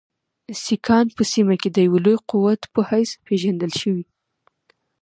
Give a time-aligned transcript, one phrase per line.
[0.63, 4.05] سیکهان په سیمه کې د یوه لوی قوت په حیث پېژندل شوي.